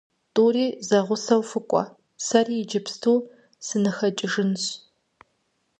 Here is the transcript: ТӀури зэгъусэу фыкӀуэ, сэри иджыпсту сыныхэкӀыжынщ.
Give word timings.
ТӀури 0.33 0.65
зэгъусэу 0.87 1.43
фыкӀуэ, 1.49 1.83
сэри 2.25 2.55
иджыпсту 2.61 3.17
сыныхэкӀыжынщ. 3.65 4.63